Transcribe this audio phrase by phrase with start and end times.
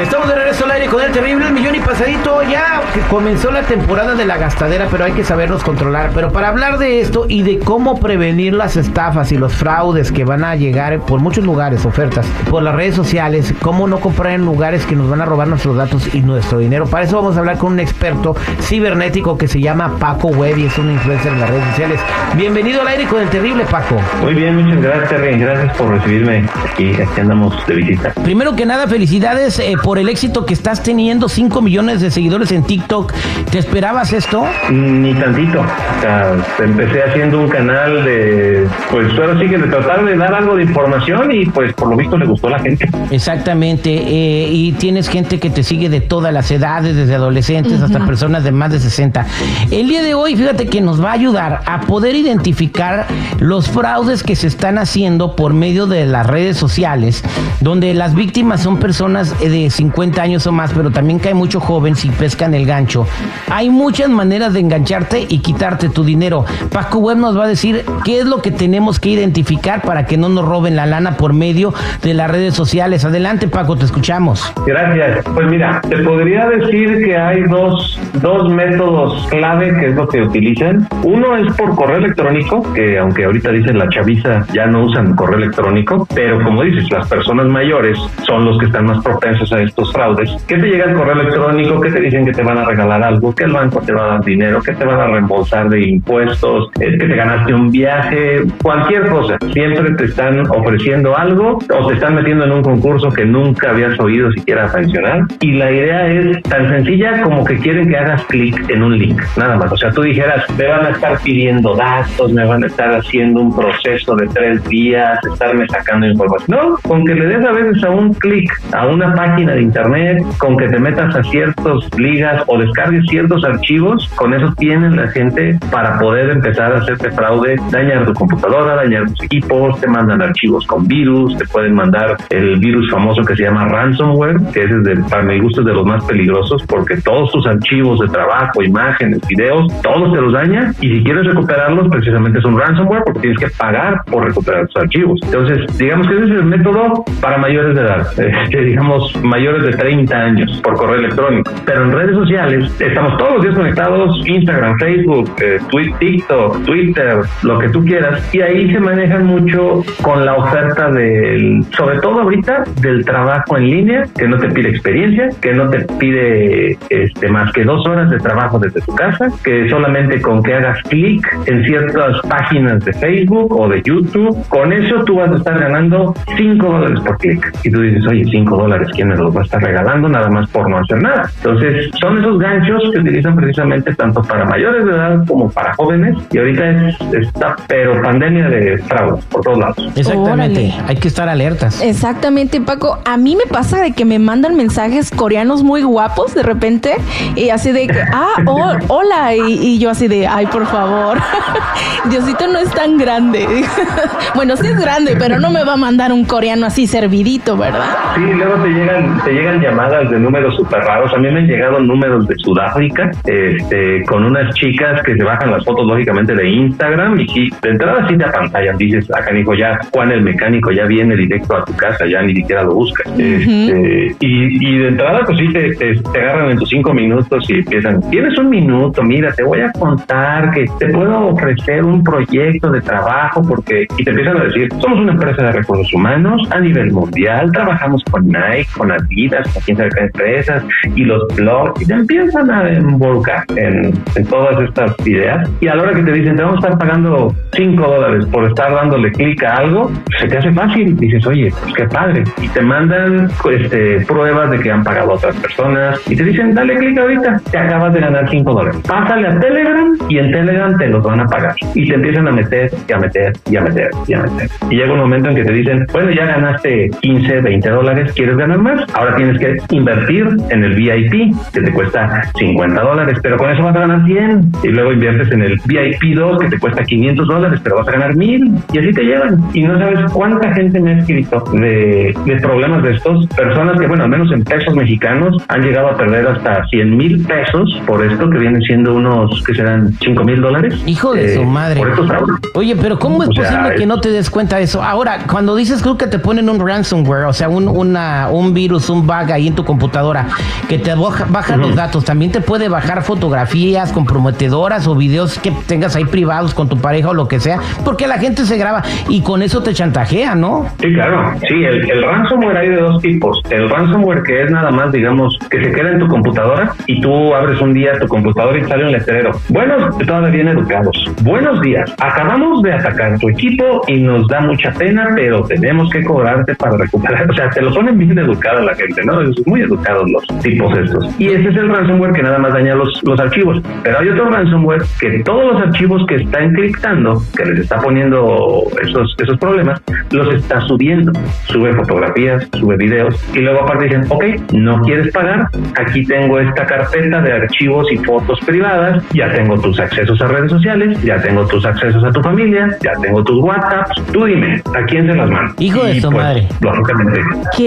[0.00, 2.42] Estamos de regreso al aire con el terrible el millón y pasadito.
[2.42, 6.10] Ya comenzó la temporada de la gastadera, pero hay que sabernos controlar.
[6.14, 10.24] Pero para hablar de esto y de cómo prevenir las estafas y los fraudes que
[10.24, 14.44] van a llegar por muchos lugares, ofertas, por las redes sociales, cómo no comprar en
[14.44, 16.86] lugares que nos van a robar nuestros datos y nuestro dinero.
[16.86, 20.66] Para eso vamos a hablar con un experto cibernético que se llama Paco Web y
[20.66, 22.00] es un influencer en las redes sociales.
[22.34, 23.96] Bienvenido al aire con el terrible Paco.
[24.20, 25.38] Muy bien, muchas gracias, Terry.
[25.38, 26.92] Gracias por recibirme aquí.
[27.00, 28.12] Aquí andamos de visita.
[28.22, 32.50] Primero que nada, felicidades eh, por el éxito que estás teniendo, 5 millones de seguidores
[32.50, 33.12] en TikTok.
[33.52, 34.44] ¿Te esperabas esto?
[34.68, 35.60] Ni tantito.
[35.60, 40.34] O sea, empecé haciendo un canal de, pues ahora sí que de tratar de dar
[40.34, 42.90] algo de información y pues por lo visto le gustó a la gente.
[43.12, 43.90] Exactamente.
[43.94, 48.42] eh, y tienes gente que te sigue de todas las edades, desde adolescentes hasta personas
[48.42, 49.24] de más de 60.
[49.70, 53.06] El día de hoy, fíjate que nos va a ayudar a poder identificar
[53.38, 57.22] los fraudes que se están haciendo por medio de las redes sociales,
[57.60, 61.94] donde las víctimas son personas de 50 años o más, pero también cae mucho joven
[61.94, 63.06] si pescan el gancho.
[63.50, 66.44] Hay muchas maneras de engancharte y quitarte tu dinero.
[66.72, 70.16] Paco Web nos va a decir qué es lo que tenemos que identificar para que
[70.16, 73.04] no nos roben la lana por medio de las redes sociales.
[73.04, 74.52] Adelante, Paco, te escuchamos.
[74.66, 75.24] Gracias.
[75.34, 80.22] Pues mira, te podría decir que hay dos, dos métodos clave que es lo que
[80.22, 80.88] utilizan.
[81.02, 85.38] Uno es por correo electrónico, que aunque ahorita dicen la chaviza ya no usan correo
[85.38, 89.92] electrónico, pero como dices, las personas mayores son los que están más propensos a estos
[89.92, 90.30] fraudes.
[90.46, 93.34] Que te llega el correo electrónico, que te dicen que te van a regalar algo,
[93.34, 96.70] que el banco te va a dar dinero, que te van a reembolsar de impuestos,
[96.80, 99.36] es que te ganaste un viaje, cualquier cosa.
[99.52, 103.98] Siempre te están ofreciendo algo o te están metiendo en un concurso que nunca habías
[104.00, 105.22] oído siquiera mencionar.
[105.40, 109.20] Y la idea es tan sencilla como que quieren que hagas clic en un link,
[109.36, 109.72] nada más.
[109.72, 113.40] O sea, tú dijeras, me van a estar pidiendo datos, me van a estar haciendo
[113.40, 116.46] un proceso de tres días, estarme sacando información.
[116.48, 120.22] No, con que le des a veces a un clic a una página de internet,
[120.38, 125.08] con que te metas a ciertas ligas o descargues ciertos archivos, con eso tienen la
[125.08, 130.20] gente para poder empezar a hacerte fraude, dañar tu computadora, dañar tus equipos, te mandan
[130.22, 134.84] archivos con virus, te pueden mandar el virus famoso que se llama ransomware, que es
[134.84, 138.62] de, para mi gusto es de los más peligrosos porque todos tus archivos de trabajo,
[138.62, 143.20] imágenes, videos, todos te los daña y si quieres recuperarlos precisamente es un ransomware porque
[143.20, 145.18] tienes que pagar por recuperar tus archivos.
[145.24, 149.72] Entonces, digamos que ese es el método para mayores de edad, este, digamos mayores de
[149.72, 151.50] 30 años por correo electrónico.
[151.64, 157.20] Pero en redes sociales estamos todos los días conectados, Instagram, Facebook, eh, Twi- TikTok, Twitter,
[157.42, 162.20] lo que tú quieras, y ahí se manejan mucho con la oferta del, sobre todo
[162.22, 167.28] ahorita, del trabajo en línea, que no te pide experiencia, que no te pide este,
[167.28, 171.26] más que dos horas de trabajo desde tu casa, que solamente con que hagas clic
[171.46, 176.14] en ciertas páginas de Facebook o de YouTube, con eso tú vas a estar ganando
[176.36, 177.52] 5 dólares por clic.
[177.64, 180.48] Y tú dices, oye, 5 dólares, ¿quién me los va a estar regalando nada más
[180.50, 181.30] por no hacer nada?
[181.36, 186.16] Entonces, son esos ganchos que utilizan precisamente tanto para mayores de edad como para jóvenes.
[186.32, 189.92] Y ahorita es esta, pero pandemia de fraudes por todos lados.
[189.94, 190.72] Exactamente.
[190.72, 190.74] Órale.
[190.88, 191.82] Hay que estar alertas.
[191.82, 192.98] Exactamente, Paco.
[193.04, 196.94] A mí me pasa de que me mandan mensajes coreanos muy guapos de repente
[197.34, 201.18] y así de que, ah, oh, hola, y, y yo así de, ay, por favor,
[202.10, 203.46] Diosito no es tan grande.
[204.34, 207.96] bueno, sí es grande, pero no me va a mandar un coreano así servidito, ¿verdad?
[208.14, 211.12] Sí, luego te llegan, te llegan llamadas de números súper raros.
[211.12, 215.50] A mí me han llegado números de Sudáfrica, este, con unas chicas que se bajan
[215.50, 218.78] las fotos lógicamente de Instagram y sí, de entrada sí te apantallan.
[218.78, 222.36] Dices, acá dijo ya, Juan el mecánico ya viene directo a tu casa, ya ni
[222.36, 223.06] siquiera lo buscas.
[223.18, 227.50] Este, y, y de entrada pues sí te, te, te agarran en tus cinco minutos
[227.50, 232.04] y empiezan, tienes un minuto, mira, te voy a contar que te puedo ofrecer un
[232.04, 236.48] proyecto de trabajo porque, y te empiezan a decir, somos una empresa de recursos humanos
[236.52, 240.64] a nivel mundial, trabajamos con Nike, con Adidas, con quién sabe empresas,
[240.94, 245.48] y los blogs, y te empiezan a involucrar en, en todas estas ideas.
[245.60, 248.44] Y a la hora que te dicen, te vamos a estar pagando 5 dólares por
[248.46, 249.90] estar dándole clic a algo,
[250.20, 252.24] se te hace fácil y dices, oye, pues qué padre.
[252.40, 256.54] Y te mandan este, pruebas de que han pagado a otras personas y te dicen,
[256.54, 258.80] dale clic ahorita, te acabas de ganar 5 dólares.
[258.86, 261.54] Pásale a Telegram y en Telegram te los van a pagar.
[261.74, 264.48] Y te empiezan a meter y a meter y a meter y a meter.
[264.70, 268.36] Y llega un momento en que te dicen, bueno, ya ganaste 15, 20 dólares, ¿quieres
[268.36, 268.84] ganar más?
[268.98, 273.62] Ahora tienes que invertir en el VIP, que te cuesta 50 dólares, pero con eso
[273.62, 274.52] vas a ganar 100.
[274.62, 277.92] Y luego inviertes en el VIP 2, que te cuesta 500 dólares, pero vas a
[277.92, 278.50] ganar 1000.
[278.72, 279.38] Y así te llevan.
[279.52, 283.26] Y no sabes cuánta gente me ha escrito de, de problemas de estos.
[283.28, 287.24] Personas que, bueno, al menos en pesos mexicanos, han llegado a perder hasta 100 mil
[287.26, 290.74] pesos por esto, que vienen siendo unos, que serán 5 mil dólares.
[290.86, 291.80] Hijo de Eh, su madre.
[291.80, 292.36] Por estos fraudes.
[292.54, 294.82] Oye, pero ¿cómo es O sea, posible que es- no te des cuenta de eso?
[294.82, 298.85] Ahora, cuando dices creo que te ponen un ransomware, o sea, un, una, un virus
[298.86, 300.26] tienes un bug ahí en tu computadora
[300.68, 305.96] que te baja, los datos, también te puede bajar fotografías comprometedoras o videos que tengas
[305.96, 309.22] ahí privados con tu pareja o lo que sea, porque la gente se graba y
[309.22, 310.66] con eso te chantajea, ¿no?
[310.80, 311.32] Sí, claro.
[311.48, 313.40] Sí, el, el ransomware hay de dos tipos.
[313.50, 317.34] El ransomware que es nada más, digamos, que se queda en tu computadora y tú
[317.34, 319.32] abres un día tu computadora y sale un letrero.
[319.48, 321.10] Buenos, todavía bien educados.
[321.22, 321.92] Buenos días.
[322.00, 326.76] Acabamos de atacar tu equipo y nos da mucha pena, pero tenemos que cobrarte para
[326.76, 327.30] recuperar.
[327.30, 329.20] O sea, te lo ponen bien educada la gente, ¿no?
[329.22, 331.20] Es muy educados los tipos estos.
[331.20, 333.62] Y ese es el ransomware que nada más daña los, los archivos.
[333.82, 338.64] Pero hay otro ransomware que todos los archivos que está encriptando, que les está poniendo
[338.82, 339.80] esos, esos problemas,
[340.10, 341.12] los está subiendo.
[341.46, 346.66] Sube fotografías, sube videos y luego aparte dicen, ok, no quieres pagar, aquí tengo esta
[346.66, 351.46] carpeta de archivos y fotos privadas, ya tengo tus accesos a redes sociales, ya tengo
[351.46, 355.30] tus accesos a tu familia, ya tengo tus WhatsApps, tú dime, ¿a quién se las
[355.30, 355.54] mando?
[355.58, 356.48] Hijo de su pues, madre.
[356.60, 357.20] Lógicamente,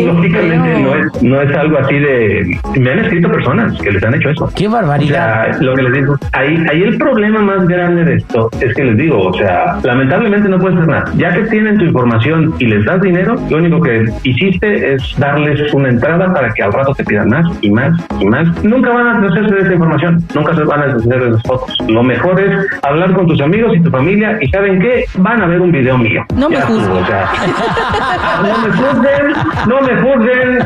[0.06, 2.60] lógicamente no es, no es algo así de...
[2.80, 4.50] Me han escrito personas que les han hecho eso.
[4.56, 5.50] ¡Qué barbaridad!
[5.50, 8.74] O sea, lo que les digo, ahí, ahí el problema más grande de esto es
[8.74, 11.12] que les digo, o sea, lamentablemente no puedes hacer nada.
[11.16, 15.74] Ya que tienen tu información y les das dinero, lo único que hiciste es darles
[15.74, 18.64] una entrada para que al rato te pidan más y más y más.
[18.64, 21.78] Nunca van a deshacerse de esa información, nunca se van a deshacer de esas fotos.
[21.88, 25.06] Lo mejor es hablar con tus amigos y tu familia y ¿saben qué?
[25.18, 26.24] Van a ver un video mío.
[26.36, 27.04] No me juzguen.
[27.04, 27.30] O sea,
[28.44, 29.34] no me juzguen,
[29.68, 30.60] no me juzguen.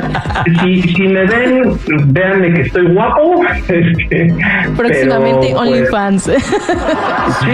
[0.61, 1.77] Si, si me ven,
[2.07, 3.41] véanme que estoy guapo.
[3.73, 4.33] Este,
[4.75, 6.23] Próximamente pero, pues, OnlyFans.
[6.23, 7.51] Sí,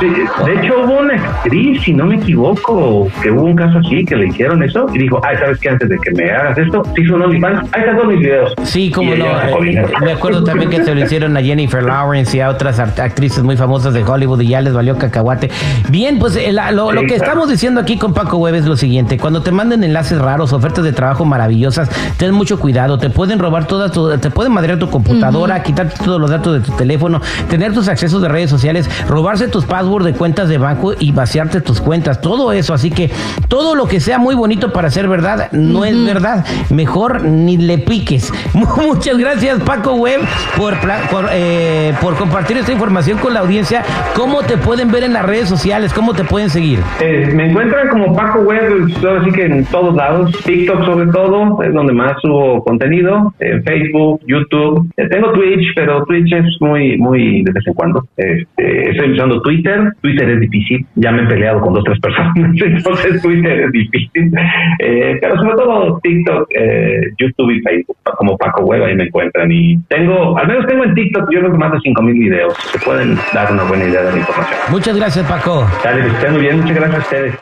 [0.00, 0.06] sí,
[0.44, 4.16] de hecho hubo una actriz, si no me equivoco, que hubo un caso así, que
[4.16, 5.68] le hicieron eso y dijo, ay, ¿sabes qué?
[5.70, 8.54] Antes de que me hagas esto, te hizo un OnlyFans, ahí están todos mis videos.
[8.62, 9.24] Sí, como no.
[9.64, 13.42] Eh, me acuerdo también que se lo hicieron a Jennifer Lawrence y a otras actrices
[13.42, 15.50] muy famosas de Hollywood y ya les valió cacahuate.
[15.90, 19.18] Bien, pues eh, lo, lo, que estamos diciendo aquí con Paco Web es lo siguiente.
[19.18, 22.98] Cuando te manden enlaces raros, ofertas de trabajo maravillosas, ten mucho cuidado.
[22.98, 26.72] Te pueden robar todas te pueden madrear tu computadora, quitarte todos los datos de tu
[26.76, 31.12] teléfono, tener tus accesos de redes sociales, robarse tus passwords de cuentas de banco y
[31.12, 32.20] vaciarte tus cuentas.
[32.20, 32.74] Todo eso.
[32.74, 33.10] Así que
[33.48, 36.44] todo lo que sea muy bonito para ser verdad no es verdad.
[36.70, 38.32] Mejor ni le piques.
[38.54, 40.20] Muchas gracias, Paco Web,
[40.56, 40.74] por,
[41.10, 43.82] por, eh, por compartir esta información con la audiencia.
[44.14, 45.92] ¿Cómo te pueden ver en las redes sociales?
[45.92, 46.80] ¿Cómo te pueden seguir?
[47.00, 50.30] Eh, me encuentran como Paco Web, así que en todos lados.
[50.44, 53.32] TikTok sobre todo, es donde más subo contenido.
[53.38, 54.88] En Facebook, YouTube.
[54.96, 58.04] Eh, tengo Twitch, pero Twitch es muy, muy de vez en cuando.
[58.16, 59.92] Este, estoy usando Twitter.
[60.00, 60.86] Twitter es difícil.
[60.96, 62.34] Ya me he peleado con dos o tres personas.
[62.36, 64.30] Entonces Twitter es difícil.
[64.78, 69.50] Eh, pero sobre todo TikTok, eh, YouTube y Facebook, como Paco Web, ahí me encuentran.
[69.50, 72.54] Y tengo, al menos tengo en TikTok, yo creo que más de 5000 videos.
[72.72, 74.58] Se pueden dar una buena idea de la información.
[74.70, 75.66] Muchas gracias, Paco.
[75.82, 76.60] Dale, que estén muy bien.
[76.60, 77.32] Muchas gracias a ustedes.